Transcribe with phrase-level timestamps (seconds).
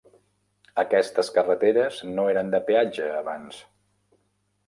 [0.83, 3.61] Aquestes carreteres no eren de peatge abans.